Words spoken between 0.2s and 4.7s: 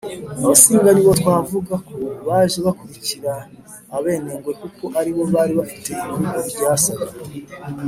abasinga nibo twavuga ko baje bakurikira abenengwe,